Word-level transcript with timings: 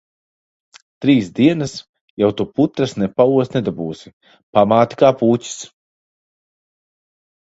Trīs 1.03 1.27
dienas 1.39 1.73
jau 2.23 2.29
tu 2.39 2.45
putras 2.59 2.95
ne 3.01 3.09
paost 3.21 3.57
nedabūsi. 3.57 4.11
Pamāte 4.59 4.99
kā 5.03 5.11
pūķis. 5.19 5.59